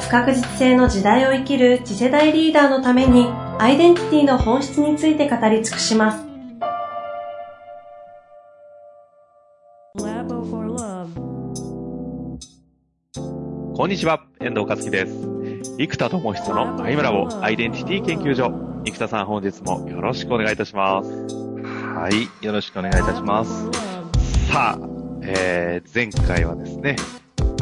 [0.00, 3.26] 不確実性の時代を生きる次世代リーダーのために
[3.58, 6.24] アイデンティティの本質について語り尽くします。
[13.74, 15.12] こんにちは、遠藤和樹です。
[15.78, 18.50] 生田智久のアイムラボアイデンティティ研究所。
[18.84, 21.10] 生田さん本日もよろしくお願いいたします。
[21.64, 23.68] はい、よろしくお願いいたします。
[24.50, 24.88] さあ、
[25.22, 26.96] えー、前回はですね、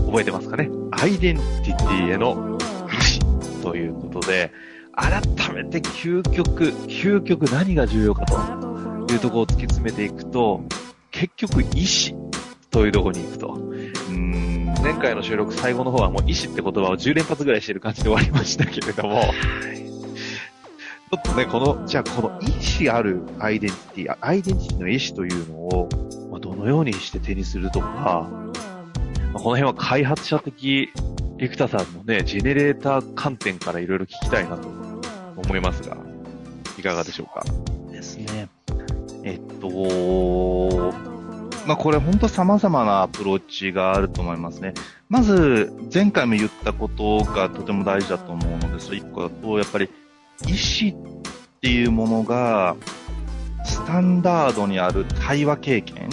[0.06, 0.70] 覚えてますかね？
[0.92, 2.58] アイデンティティへの
[2.88, 3.20] 意志
[3.62, 4.52] ということで、
[4.94, 5.22] 改
[5.54, 8.66] めて究極、究極何が重要かと。
[9.12, 10.62] いうところを突き詰めていくと、
[11.10, 12.14] 結局意志
[12.70, 13.54] というところに行くと。
[14.10, 25.88] うん前回の収録最後の方はもう意志って言葉を10連発ぐらいしてる感じで終わりましたけれども、ちょっとね、この、じゃあこの意志あるアイデンティティ、アイデンティティの意志というのを、
[26.30, 28.30] まあ、どのようにして手にするとか、ま
[29.34, 30.90] あ、この辺は開発者的、
[31.38, 34.68] 生田さんのね、ジェネレーター観点からいろいろ聞きたいなと
[35.36, 35.96] 思いますが、
[36.78, 37.44] いかがでしょうか？
[37.92, 38.48] ですね。
[39.22, 40.92] えっと、
[41.66, 44.72] まあこれ本当様々なアプローチがあると思いますね。
[45.08, 49.90] まず、前回も言ったことがとても大事だと思うので、それ一個だと、やっぱり、
[50.46, 51.20] 意思っ
[51.60, 52.76] ていうものが、
[53.64, 56.08] スタンダードにある対話経験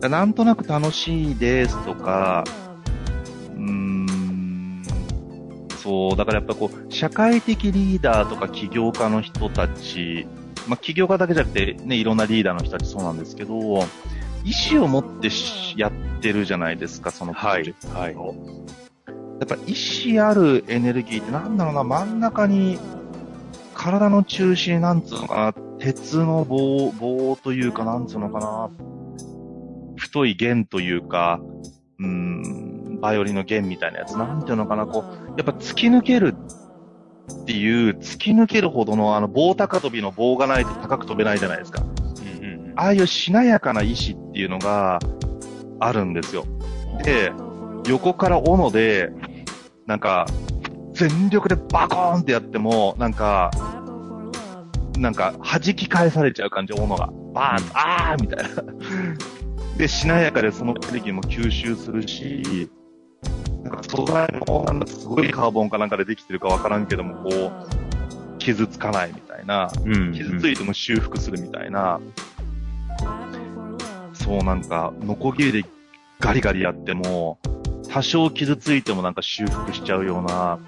[0.00, 2.44] なんとなく楽しいですとか、
[5.84, 10.26] そう、だからやっぱこう、社会的リーダーとか起業家の人たち、
[10.66, 15.28] まあ、起業家だけじゃなくて、ね、いろんなリーダーの人たちそうなんですけど、意思を持って
[15.76, 15.92] やっ
[16.22, 17.98] てるじゃないですか、そのプロジェクト。
[17.98, 18.14] はい。
[18.14, 18.36] はい、
[19.40, 19.74] やっぱ意
[20.14, 22.78] 思あるエネルギーってなんだろうな、真ん中に、
[23.74, 28.70] 体の中心、なんつうのかな、鉄の棒、棒というか、なんつうのかな、
[29.96, 31.42] 太い弦というか、
[31.98, 32.43] うん、
[33.04, 36.34] バイオリンの弦みたいなやつ、なんていうのかな、こう、やっぱ突き抜ける
[37.42, 41.82] っていう、突き抜けるほどのあの棒高跳びの棒がないと高く飛べないじゃないですか。
[41.82, 45.00] うんうん、ああいうしなやかな意志っていうのが
[45.80, 46.46] あるんですよ。
[47.04, 47.30] で、
[47.86, 49.10] 横から斧で、
[49.86, 50.24] なんか、
[50.94, 53.50] 全力でバコーンってやっても、なんか、
[54.96, 57.10] なんか、弾き返されちゃう感じ、斧が。
[57.34, 59.76] バーン、あーみたいな。
[59.76, 62.70] で、しなやかでそのエネルギーも吸収するし、
[63.64, 71.98] なんか素材もなんかすごいカーボンかなんかでできてるかわからんけども、こう、傷つかないみたいな、うんうん、傷ついても修復するみたいな、
[74.12, 75.68] そうなんか、ノコギリで
[76.20, 77.38] ガリガリやっても、
[77.88, 80.58] 多少傷ついてもなんか修復しちゃうような、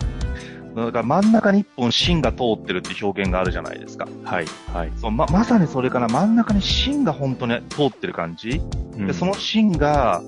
[0.75, 4.07] だから真ん中に一本芯が通ってるって表現があるじゃないですか。
[4.25, 4.47] はい。
[4.73, 4.93] はい。
[4.97, 8.61] そう、ま、まさにそれかな、真ん中に芯が本当に通ってる感じ、
[8.97, 10.23] うん、で、その芯が、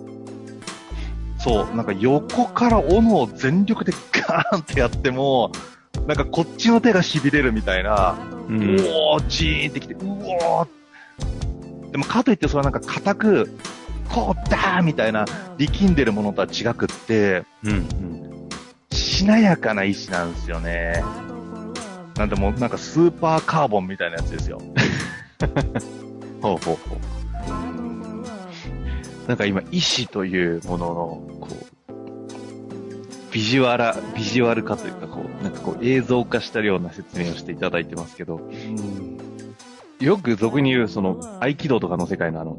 [1.39, 5.53] そう、なんか横から斧を全力でガーンってやっても、
[6.07, 8.17] なんかこっちの手が痺れるみたいな、
[8.49, 13.59] うん、おー、ジーンってきて、うおーでもかといってそれはなんか硬く、
[14.09, 15.27] こうだーみたいな
[15.59, 18.19] 力んでるものとは違くって、うん、うん
[18.91, 21.03] しなやかな意志なんですよね。
[22.17, 24.61] なんでもなんかスーパーカーボンみたいなやつですよ。
[26.41, 27.18] ほうほうほう。
[29.29, 30.95] なんか今、意志というものの、
[31.41, 31.93] こう、
[33.31, 38.41] ビジュアラ、ビジュアル化というか、こう、なんかこう映像化したような説明をしていただいてますけど、
[40.01, 42.59] よく俗に言う、その、合気道とかの世界のあの、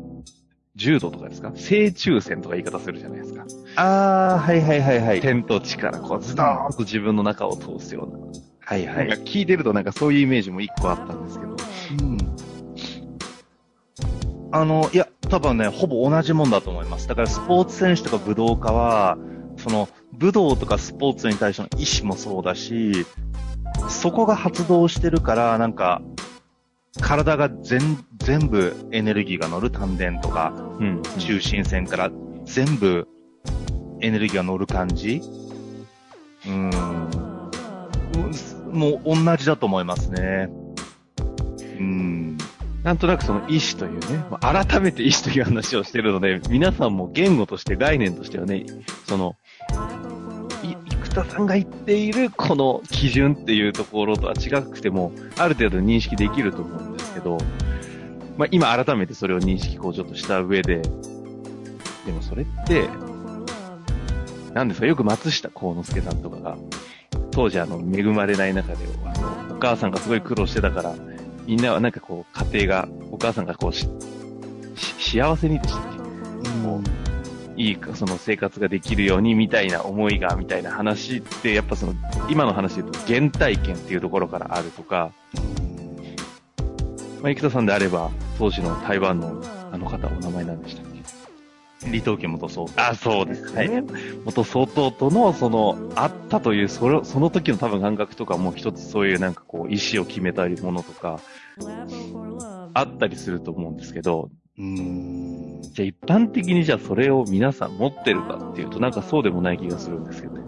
[0.75, 1.51] 柔道とかですか？
[1.55, 3.45] 正中線とか言い方するじゃないですか。
[3.75, 5.21] ああ、はいはいはいはい。
[5.21, 8.19] 天と地からこうズドーンと自分の中を通すような。
[8.59, 9.07] はいはい。
[9.07, 11.57] なんか聞いてるとなんかそういうイメージも一個あったんですけど。
[12.03, 12.17] うん。
[14.51, 17.07] あの、いや、多分ね、ほぼ同じもんだと思います。
[17.07, 19.17] だからスポーツ選手とか武道家は、
[19.57, 23.05] その、武道とかスポーツに対しての意志もそうだし、
[23.87, 26.01] そこが発動してるから、なんか、
[26.99, 32.11] 体が全、全部エネルギーが乗る丹田とか、うん、中心線から
[32.45, 33.07] 全部
[34.01, 35.21] エネルギーが乗る感じ
[36.47, 36.69] うん。
[38.71, 40.49] もう同じだと思いますね。
[41.77, 42.37] うん。
[42.83, 48.65] なんとなくその意志というね、改めて意志という話をしてるので、皆さんも言語として概念としてはね、
[49.07, 49.35] その、
[50.63, 50.75] 意
[51.09, 57.37] 生田さんが言っているこの基準っていうところとは違くても、ある程度認識できると思うんですけど、
[58.37, 60.81] まあ今改めてそれを認識こうちょっとした上で、
[62.05, 62.87] でもそれって、
[64.53, 66.57] なんですか、よく松下幸之助さんとかが、
[67.31, 70.95] 当時あの、恵まれない中で、あの、お母さんがすごい苦労してたから、
[71.49, 73.89] みんなはなんかこう、家庭が、お母さんがこうし、
[74.75, 75.83] し幸せにでしたっ
[76.43, 76.83] けもう、
[77.59, 81.95] いいか、その生活ができるようにみたいな思いが、みたいな話って、やっぱその、
[82.29, 85.11] 今の話で言うと、原体験っていうところからあるとか、
[87.23, 89.41] まあ、生田さんであれば、当時の台湾の
[89.71, 90.88] あの方、お名前なんでした
[91.85, 93.83] 李東家元総あ、そうですね。
[94.25, 101.21] 元総統との、その、あったという、その、その時の多分感覚とかも一つそういうなんかこう、意思を決めたりものとか、
[102.73, 105.61] あったりすると思うんですけど、うーん。
[105.61, 110.43] じゃあ一般的にじゃあそれを皆さん持ってるかっていうとなんかそうでもない気がするんですけどね。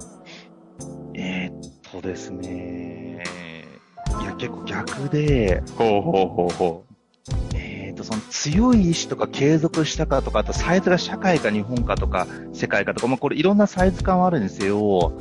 [1.13, 3.23] えー、っとですね。
[4.21, 6.90] いや、結構逆で、ほうほうほうほえー、っ
[8.01, 15.13] と、その強い意志とか継続したかとか、あとサイズが社会か日本かとか、世界かとか、まあこれいろんなサイズ感はあるにせよ、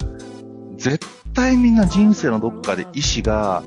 [0.76, 3.62] 絶対みんな人生のどっかで意志が、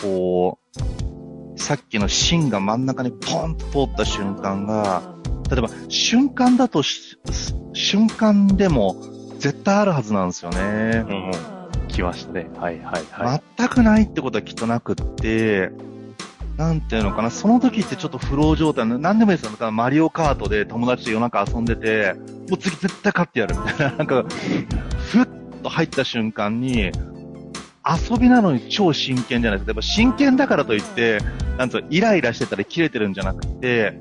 [0.00, 5.02] こう、さっきの芯が真ん中にポンと通った瞬間が、
[5.50, 7.18] 例えば瞬間だとし、
[7.72, 8.96] 瞬間でも
[9.38, 11.04] 絶対あるはずなんですよね。
[11.06, 11.10] う。
[11.10, 12.48] うん、来ましたね。
[12.56, 13.42] はいはいはい。
[13.58, 15.70] 全くないってことはきっとなくって、
[16.62, 19.50] なんていうのかな、その時ってちょっとフロー状態の、なんでもいいですよ。
[19.50, 22.14] だからマリオカートで友達と夜中遊んでて、
[22.48, 24.24] もう次絶対勝ってやるみたいな、 なんか、
[25.10, 25.28] ふっ
[25.64, 26.92] と入った瞬間に、
[27.84, 29.70] 遊びなのに超真剣じゃないですか。
[29.70, 31.18] やっぱ真剣だからといって、
[31.58, 33.98] なんつうの、イライラしてたり切れてるんじゃなくて、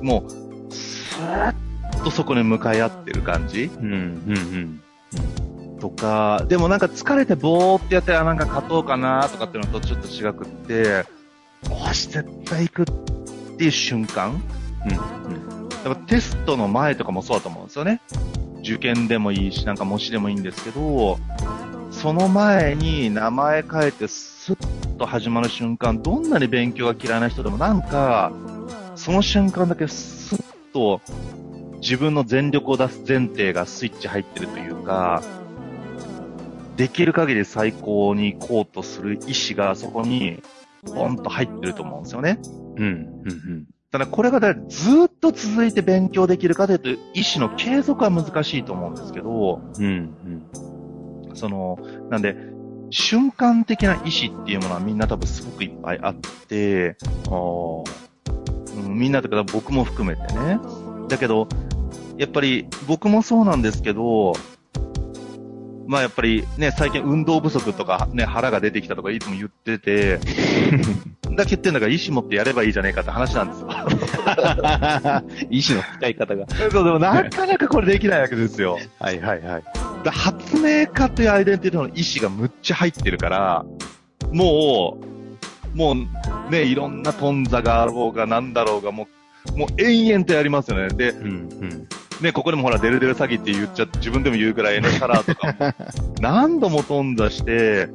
[0.00, 4.80] もう、スーッとそこに向かい合ってる感じうん、
[5.12, 11.17] うん、とか、でもなんか疲れてぼーってやって、あ、なんか勝とうかなとかっていうのとちょっと違くって、
[11.64, 12.84] よし、絶対行くっ
[13.56, 14.40] ていう瞬間？
[14.84, 14.90] うん。
[14.90, 18.00] うん、やっぱテストの前とかもそうだと思うんですよね。
[18.60, 21.18] 受験でもいいし、なんか模試でもいいんですけど、
[21.90, 28.32] その前に名前変えてスッと始まる瞬間、どんなに勉強が嫌いな人でもなんか、
[28.94, 31.00] その瞬間だけスッと
[31.80, 35.22] 自分の全力を出す前提がスイッチ入ってるというか、
[36.76, 40.42] できる限り最高に行こうとする意志がそこに
[40.86, 42.40] ポンと入ってると思うんですよね。
[42.76, 51.36] うん、うん、ただこれがだずーっと続いて勉強できるかというと、意志の継続は難しいと思うんですけど、うん、うん。
[51.36, 51.78] その、
[52.10, 52.36] なんで、
[52.90, 56.14] 瞬間的な意志っていうものはみんな多分すごくいっぱいあっ
[56.48, 56.96] て、
[57.30, 58.08] ああ。
[58.76, 60.58] うん、みんなとか僕も含めてね。
[61.08, 61.48] だけど、
[62.16, 64.34] やっぱり僕もそうなんですけど、
[65.88, 70.18] まあやっぱりね、最近運動不足とかね、腹が出てきたとかいつも言ってて、
[71.34, 73.68] だけ言ってんだから意志持ってやればいいじゃねえかって話なんですよ。
[75.48, 76.44] 意志の使い方が。
[76.70, 78.78] そう、でもなかなかこれできないわけですよ。
[78.98, 79.62] はいはいはい。
[80.04, 83.64] だ発明家というアイデンティティの意志がむっちゃ入ってるから、
[84.30, 84.98] も
[85.74, 89.08] う、もうね、いろんな頓挫があろうがなんだろうが、も
[89.54, 90.88] う、もう延々とやりますよね。
[90.88, 91.30] で、うん、う
[91.64, 91.88] ん。
[92.20, 95.74] ね、ここでもほら、デルデル詐欺って言っちゃって、自分でも言うぐらいね、カラーとかも、
[96.20, 97.88] 何度も頓挫して、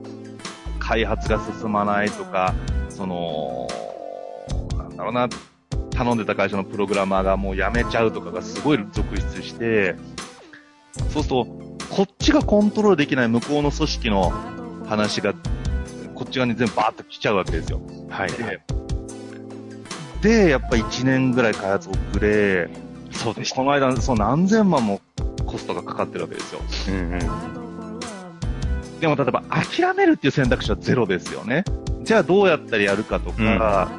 [0.79, 2.53] 開発が進まないとか、
[2.89, 3.67] その、
[4.77, 5.27] なんだろうな、
[5.91, 9.95] 頼んでた会社のプログラマーがもう辞めちゃうとかがすごい続出して、
[11.09, 11.45] そうすると、
[11.89, 14.33] こっちがコントロールできない向こうの組織の
[14.87, 15.33] 話が、
[16.15, 17.81] こっち側に全部バーッと来ちゃうわけですよ。
[18.09, 18.31] はい。
[18.31, 18.61] で、
[20.21, 22.69] で、やっぱ1年ぐらい開発遅れ、
[23.23, 23.55] そうでした。
[23.55, 24.99] この間、そう何千万も
[25.45, 26.61] コストがかかってるわけですよ。
[26.89, 27.19] うん、うん。
[28.99, 31.63] でも例えば諦めるっていう選択肢はゼロですよね。
[32.03, 33.89] じゃあどうやったらやるかとか、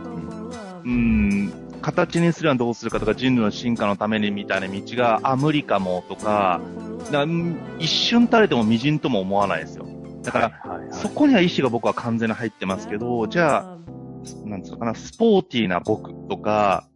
[0.85, 6.61] うん、形にするにはどうするかとか、人類の進化のためにみたいな道が、あ、無理かもとか、
[7.11, 7.27] だ
[7.79, 9.87] 一瞬たれても微塵とも思わないですよ。
[10.23, 10.53] だから。
[10.91, 13.79] そこには意志が僕は完全に入ってますけど、じゃあ、
[14.47, 16.89] なんつうのかな、スポーティーな僕とか、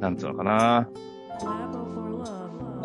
[0.00, 0.88] なんつうのかな、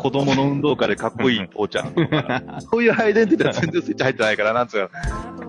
[0.04, 4.90] 子供の運動会でかっこいい父ちゃんとか、 そういうアイデンティティは全然スイッチ入ってないから、なんつう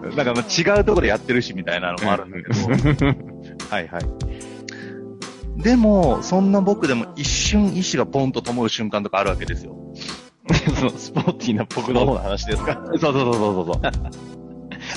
[0.01, 3.13] の、なんかまあ違うところでやってるしみたいなのもあるんだけど、
[3.69, 5.61] はいはい。
[5.61, 9.75] でも、そんな僕でも一瞬意志がポンと灯る瞬間とかあるわけですよ。
[10.77, 14.34] そのスポーティーな僕の方の話ですかそうそうそうそうそう。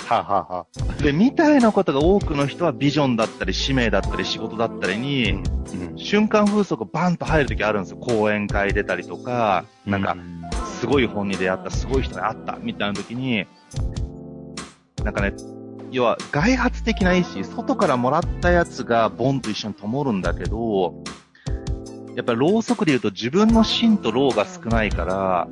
[0.09, 0.67] ははは。
[1.03, 5.99] で、みたいなことが多くの人はビジョンだったり、使命だったり、仕事だったりに、うん。
[5.99, 7.99] 瞬間風速バンと入るときあるんですよ。
[7.99, 10.17] 講演会出たりとか、なんか、
[10.81, 13.47] すごい本に出会った、すごい人に会った、みたいな時に、
[15.05, 15.35] なんかね、
[15.91, 21.03] 要は外発的な意思、外からもらったやつがボンと一緒に灯るんだけど、
[22.15, 25.49] やっぱりろうそくで言うと自分の芯とろうが少ないから、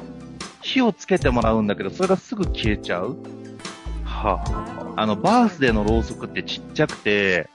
[0.62, 3.16] 火をつけてもらうんだけど、それがすぐ消えちゃう。
[4.16, 4.42] は
[4.96, 5.02] あ。
[5.02, 7.48] あの、バースデーのろうそくってちっちゃくて、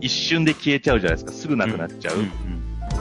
[0.00, 1.32] 一瞬で消えちゃうじゃないですか。
[1.32, 2.18] すぐなくなっちゃう。
[2.18, 2.32] うん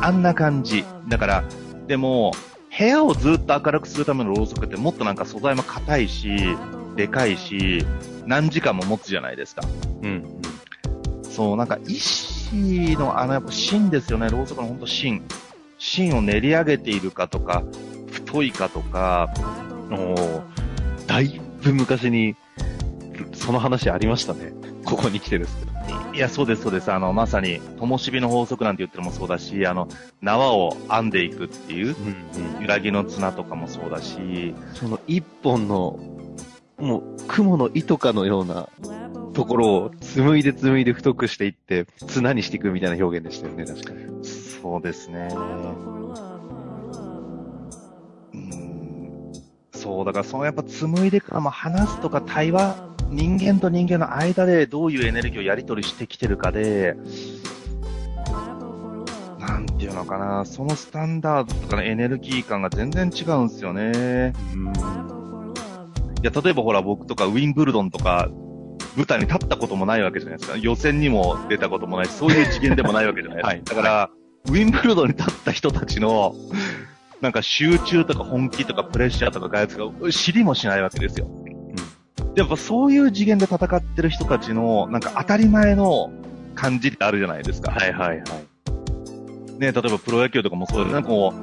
[0.04, 0.84] あんな感じ。
[1.10, 1.44] だから、
[1.88, 2.32] でも、
[2.78, 6.58] 部屋をずっと明るくするためのろうそくってもっとなんか素材も硬いし、
[6.96, 7.86] でかいし、
[8.26, 9.62] 何時間も持つじゃないですか。
[10.02, 10.10] うん。
[10.10, 11.24] うん。
[11.24, 14.30] そう、なんか石のあのやっぱ芯ですよね。
[14.30, 15.24] ろうそくのほんと芯。
[15.78, 17.64] 芯を練り上げているかとか、
[18.12, 19.30] 太いかとか、
[21.08, 22.36] だいぶ昔に、
[23.42, 24.54] その話ありましたね。
[24.86, 25.72] ここに来てですけど。
[26.14, 26.92] いや、そうです、そうです。
[26.92, 29.88] あの、まさに、灯火の法則なんて言ってるのもそうだし、あの、
[30.22, 32.62] 縄を編んでいくっていう、うんうん。
[32.62, 36.00] 揺らぎの綱とかもそうだし、その一本の、
[36.78, 38.70] もう、雲の糸かのような
[39.34, 44.24] ところを紡いで紡いで太くしていって、綱にしていくみたいな表現でしたよね、確かに。
[44.24, 45.30] そうですね。
[45.34, 45.92] うん
[49.82, 56.96] そう、だからそのやっぱ紡いでからも話すとか対話、人間と人間の間でどういうエネルギーをやり取りしてきてるかで、
[59.38, 64.34] なんていうのかな、そのスタンダードとかのエネルギー感が全然違うんですよね。
[66.22, 68.30] いや、例えばほら僕とかウィンブルドンとか、
[68.96, 70.58] 舞台に立ったこともないわけじゃないですか。
[70.58, 73.48] 予選にも出たこともないし、そういう次元でもないわけじゃないですか。
[73.50, 74.10] はいだから、
[74.48, 76.34] ウィンブルドンに立った人たちの、
[77.20, 81.28] なんか集中とか本気とかプレッシャーとか外圧が知りもしないわけですよ。
[82.36, 86.12] やっぱそういう次元で戦ってる人たちの、なんか当たり前の
[86.56, 87.72] 感じってあるじゃないですか。
[87.72, 88.24] はいはいはい。
[89.60, 91.34] ね、例えばプロ野球とかもそうですね、こ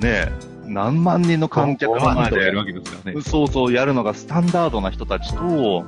[0.00, 0.30] う、ね、
[0.66, 3.20] 何万人の観客の前で、わけですからね。
[3.22, 5.84] そうそうやるのがスタンダードな人たちと、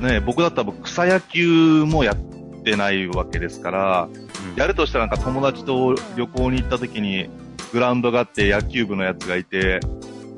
[0.00, 4.08] ね、僕だったら草野球もやってないわけですから、
[4.56, 7.28] やるとしたらなんか友達と旅行に行った時に、
[7.72, 9.80] グラウンドがあって野球部のやつがいて、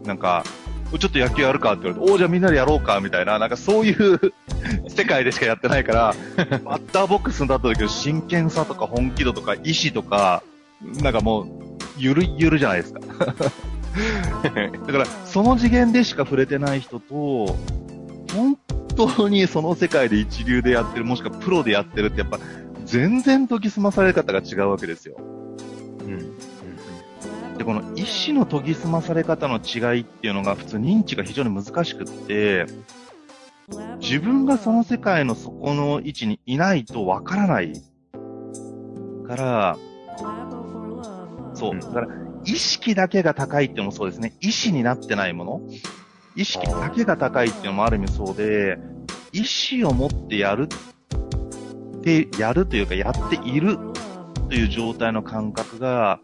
[0.05, 0.45] なんか、
[0.99, 4.21] ちょっと野球やるかって言われて、おーじゃあみんなでやろうかみたいな、なんかそういう
[4.89, 6.15] 世界でしかやってないから、
[6.65, 10.43] バッターボックスに立った時の真剣さとか本気度とか意志とか、
[11.03, 11.47] なんかもう、
[11.97, 13.01] ゆるゆるじゃないですか。
[14.43, 17.57] だから、その次元でしか触れてない人と、
[18.35, 18.59] 本
[18.97, 22.39] 当にその世界で一流でやってる、もしくはプロでやってるってやっぱ、
[22.85, 25.17] 全然研ぎ澄まされ方が違うわけですよ。
[26.01, 26.32] うん。
[27.63, 32.67] で、この意志の研ぎ澄まされ方の違いっていうのが普通認知が非常に難しくって、
[34.01, 37.73] 自分がその世界の底の位置にいないとわからない
[39.29, 39.79] から、
[41.55, 41.79] そう。
[41.79, 42.09] だから、
[42.45, 44.35] 意識だけが高いっていうのもそうですね。
[44.41, 45.61] 意志になってないもの
[46.35, 48.79] 意識だけが高いっていうのもある意味そうで、
[49.33, 50.69] 意志を持ってやる
[51.97, 53.79] って、やるというか、やっている
[54.49, 56.19] という状態の感覚が、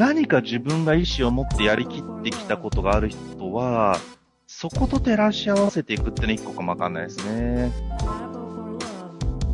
[0.00, 3.98] 何か自分が意志を持ってやりきってきたことがある人は、
[4.46, 7.70] そこと照らし合わせていくってのは一個かもわかんないですね。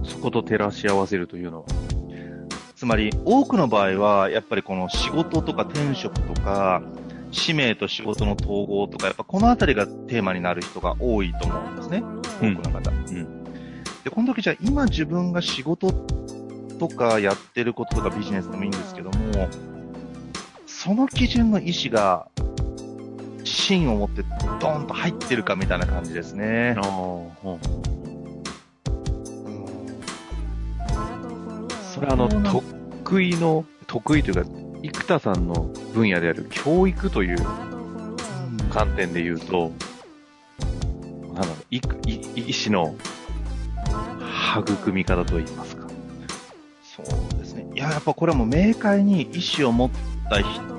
[0.05, 1.65] そこと照らし合わせるというのは。
[2.76, 6.81] つまり、多くの場合は、やっぱりこの仕事とか転職とか、
[7.33, 12.05] 使命と仕事の統合とか、やっぱこのあたりがテーマになる人が多いと思うんですね。
[12.38, 12.91] 多くの方。
[12.93, 13.45] ん
[14.05, 15.91] で、この時じゃあ今自分が仕事
[16.79, 19.49] とかやってることとかビジネスでもいいんですけども、
[20.87, 22.28] その基準の意思が、
[23.43, 26.76] 芯を持ってドーンと入ってるかみたいな感じですね。
[31.93, 32.52] それはあの、そうなん
[33.02, 34.45] 得意の、得意というか、
[34.85, 37.38] 生田さんの分野である教育という
[38.71, 39.73] 観点で言うと、
[41.35, 42.95] なんだろう、いく、い、医師の
[44.57, 45.88] 育み方といいますか。
[46.85, 47.07] そう
[47.40, 47.66] ですね。
[47.75, 49.90] いや、やっぱこれはもう明快に意思を持っ
[50.31, 50.75] た人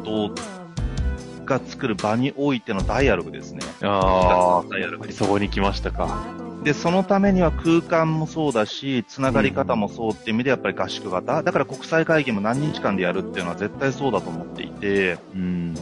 [1.46, 3.62] が作る場においてのダイアログですね。
[3.82, 6.26] あダイアログそこに来ましたか。
[6.64, 11.42] で、そのためには空間もそうだし、つながり方もそうっていう意味でやっぱり合宿型。
[11.44, 15.74] だから国際会議も何日間でやるっていうのは絶対そうだと思っていて、うん。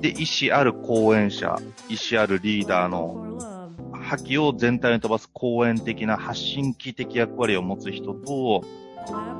[0.00, 1.56] で、意思ある講演者、
[1.88, 3.38] 意思あるリーダーの
[3.92, 8.64] 覇気を全体に飛ばす講演的な発信機的役割を持つ人と、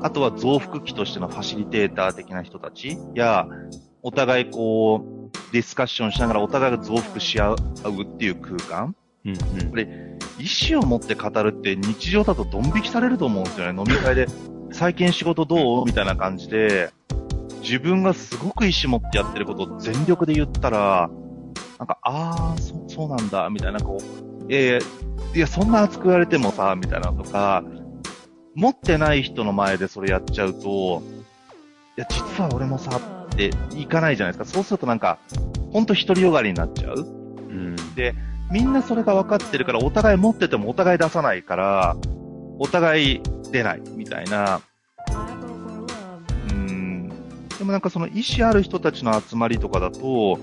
[0.01, 3.47] あとは増幅機としてのファシリテーター的な人たちや、
[4.07, 8.95] お互いこう、ディスカッションしながらお互いが増幅し合うっていう空間。
[9.25, 9.31] うん。
[9.31, 9.87] うんこれ、
[10.37, 13.79] 意思を持って語るって日常だとドン引きされると思うんですよね。
[13.79, 14.27] 飲み会で、
[14.71, 15.85] 最近仕事どう？
[15.85, 16.91] みたいな感じで、
[17.61, 21.09] 自分がすごく意志持ってやってることを全力で言ったら、
[21.79, 27.63] なんか、ああ、そう、そうなんだ、みたいな、こう、えー、いや、そんな熱く言われてもさ、みたいなのとか、
[28.53, 31.01] 持ってない人の前でそれやっちゃうと、
[31.97, 33.01] いや、実は俺もさ、
[33.35, 34.55] っていかないじゃないですか。
[34.55, 35.19] そうするとなんか、
[35.71, 37.01] ほんと独りよがりになっちゃう。
[37.01, 37.01] う
[37.53, 37.75] ん。
[37.95, 38.15] で、
[38.51, 41.97] みんなそれが分かってるから、お互い持っててもお互い出さないから、
[42.59, 44.61] お互い出ない、みたいな。
[46.49, 47.09] うん。
[47.09, 50.39] でもなんかその意思ある人たちの集まりとかだと、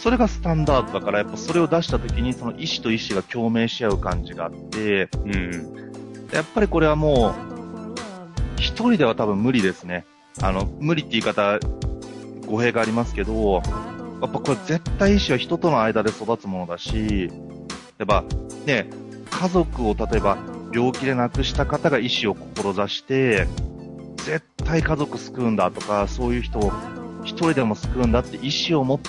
[0.00, 5.96] それがスタンダードだから、やっぱそれを出した時にその意思と意思が共鳴し合う感じがあって、うん。
[6.32, 7.56] やっぱりこれはもう、
[8.56, 10.04] 一人では多分無理ですね。
[10.42, 11.58] あの、無理って言い方、
[12.46, 13.62] 語弊がありますけど、やっ
[14.20, 17.30] ぱこれ絶対意思は人との間で育つものだし、
[17.98, 18.24] やっぱ
[18.64, 18.86] ね、
[19.30, 20.38] 家族を例えば
[20.72, 23.46] 病気で亡くした方が意思を志して、
[24.18, 26.72] 絶対家族救うんだとか、そういう人を
[27.24, 29.00] 一人でも救うんだって意思を持っ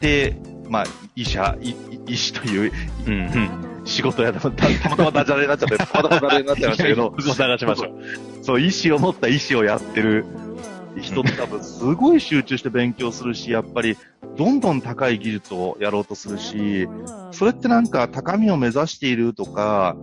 [0.00, 0.36] て、
[0.68, 1.74] まあ、医者、い
[2.06, 2.72] 医師という
[3.06, 3.14] うん。
[3.14, 3.74] うん。
[3.84, 8.44] 仕事やたたまたまダジャレになっちゃって、たまたまダジャレになっちゃいましたけど、 流しましょう。
[8.44, 10.24] そう、意思を持った医師をやってる
[11.00, 13.96] 人って多分すごい集中して勉強するし、やっぱり
[14.36, 16.88] どんどん高い技術をやろうとするし、
[17.32, 19.96] それってなんか高みを目指しているとか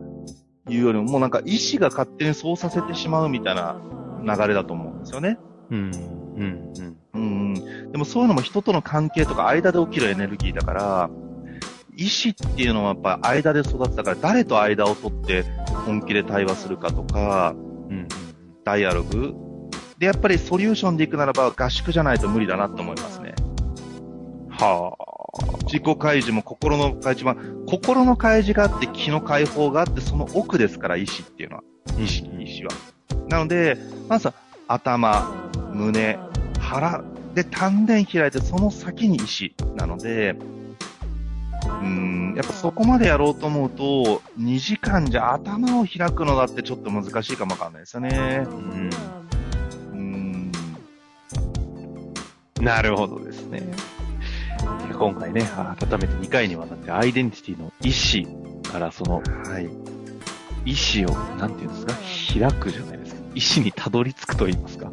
[0.69, 3.75] いうよりも、もうなんか意思が勝手にそうさせてしまうみたいな
[4.21, 5.37] 流れだと思うんですよね。
[5.69, 5.91] うん。
[6.35, 6.73] うん。
[6.77, 6.97] うん。
[7.13, 7.91] うん。
[7.91, 11.09] でもそういうのも人との関係とか間で起きるエネルギーだから、
[11.95, 15.43] 意思っていうのはやっぱ間で育ったから、誰と間を取って
[15.85, 17.59] 本気で対話するかとか、う
[17.93, 18.07] ん。
[18.63, 19.33] ダイアログ
[20.01, 23.35] で、やっぱりソリューションで行くならば合宿じゃないと無理だなと思いますね。
[24.49, 24.95] は
[25.65, 27.35] 自己開示も心の開示も、
[27.67, 31.63] 心の開示があって気の解放があって、その奥ですから、意志っていうのは。
[31.99, 32.71] 意識、意志は。
[33.29, 33.77] なので、
[34.09, 34.33] まずは
[34.67, 36.17] 頭、胸、
[36.59, 37.03] 腹、
[37.35, 48.47] で、丹田開いて、その先に意志なので、うーん、やっぱそこまでやろうと思うと、2時間じゃ頭を開くのだってちょっと難しいかもわかんないですよね。
[48.47, 49.20] うん。
[52.63, 53.63] なるほどですね。
[54.93, 55.41] 今回ね、
[55.79, 57.91] 改めて2回にわたってアイデンティティの意
[58.29, 59.69] 思からそのはい。
[60.63, 61.93] 意思を、なんていうんですか、
[62.39, 63.21] 開くじゃないですか。
[63.33, 64.91] 意思にたどり着くと言いますか。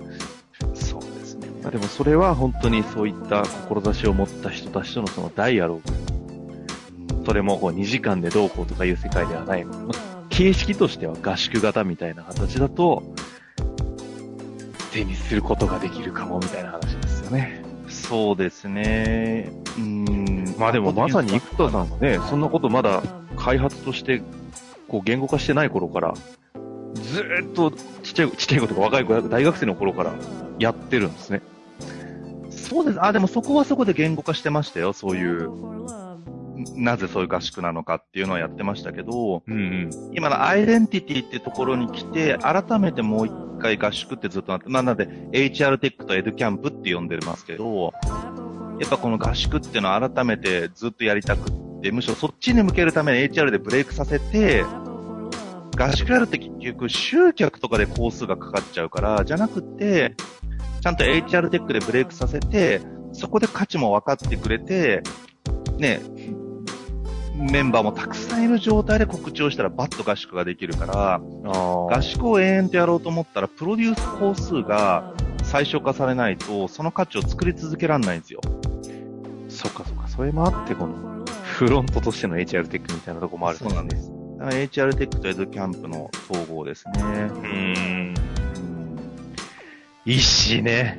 [0.72, 1.48] そうですね。
[1.62, 5.82] まあ、でもそれは本当にそういった志を持った人たちとのそのダイアログ。
[7.26, 9.64] それもこう2時間でどうこうとかいう世界ではない。
[9.66, 13.02] まあ形式としては合宿型みたいな形だと、
[14.92, 16.96] 手にすることができるかもみたいな話
[17.28, 17.62] ですよね。
[17.88, 19.50] そうですね。
[19.76, 20.54] うーん。
[20.58, 23.02] まあでもまさに生田さんがね、そんなことまだ
[23.36, 24.22] 開発として、
[24.88, 26.14] こう言語化してない頃から、
[26.94, 30.14] ずーっとちっちゃい、ちっちゃい子とか若い子、大学生の頃から
[30.58, 31.42] やってるんですね。
[32.50, 33.04] そうです。
[33.04, 34.92] あ、でもそこはそこで言語化してましたよ。
[34.92, 35.50] そういう、
[36.74, 39.90] なぜそういう合宿なのかっていうのはやってましたけど、うんうん。
[40.12, 47.92] 今のアイデンティティってところに来て、改めてもう一回合宿ってずっとなって、まあ、なので、HR テックとエドキャンプって呼んでますけど、
[48.80, 54.64] やっぱこの合宿っていうのを改めてずっとやりたくって、むしろそっちに向けるために HR でブレイクさせて、
[55.76, 60.14] 合宿やるって結局集客とかで工数がかかっちゃうから、じゃなくて、
[60.80, 62.80] ちゃんと HR テックでブレイクさせて、
[63.12, 65.02] そこで価値も分かってくれて、
[65.78, 66.00] ね、
[67.38, 78.40] メンバーもたくさんいる状態で告知をしたらバッと合宿ができるから、あ合宿を永遠とやろうと思ったら、プロデュース工数が最小化されないと、その価値を作り続けられないんですよ。
[79.48, 80.08] そっかそっか。
[80.08, 84.10] それもあって、この、 フロントとしての HR テックみたいなとこもあるそうなんです。
[84.38, 86.92] だから HR テックとエドキャンプの統合ですね。
[86.94, 88.08] うーん。
[88.12, 88.14] うん
[90.08, 90.96] 医師ね。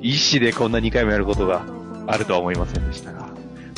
[0.00, 1.64] 医師でこんな2回もやることが
[2.06, 3.17] あるとは思いませんでしたが、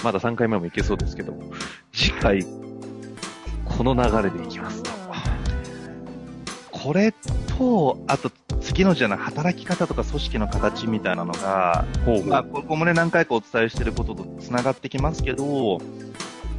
[0.02, 1.52] まだ3回目もいけそうですけども、
[1.92, 2.44] 次回、
[3.64, 4.90] この流れでいきますと。
[6.70, 7.12] これ
[7.58, 15.80] と、あと次のじゃない働き方とか組織の形みたいなのが、ほうまあ、ここもね、何回かお伝えしていることと繋がってきますけど、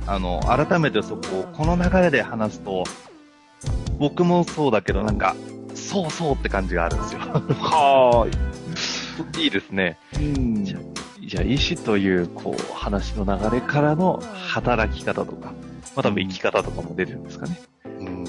[0.06, 2.84] あの、改めてそこを、この流れで話すと、
[3.98, 5.36] 僕もそうだけど、なんか、
[5.74, 7.20] そうそうって感じがあるんですよ。
[7.22, 9.42] はーい。
[9.44, 9.98] いいですね。
[10.16, 10.91] うん
[11.32, 15.54] じゃあ、医師という、こう、話の流れからの働き方とか、
[15.96, 17.62] まあ多分生き方とかも出てるんですかね。
[18.02, 18.26] うん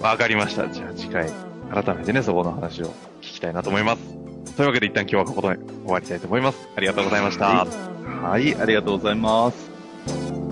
[0.00, 0.66] わかりました。
[0.70, 1.30] じゃあ次回、
[1.70, 2.86] 改めてね、そこの話を
[3.20, 4.54] 聞きたいなと思います。
[4.56, 6.68] というわけで一旦今日はここで終わりたいと思います。
[6.74, 7.48] ありがとうございました。
[7.48, 10.43] はいはい、ありがとうございます。